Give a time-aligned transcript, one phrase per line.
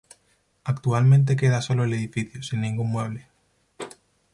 [0.63, 3.27] Actualmente queda sólo el edificio, sin ningún mueble.